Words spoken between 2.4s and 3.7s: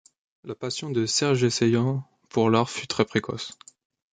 l’art fut très précoce.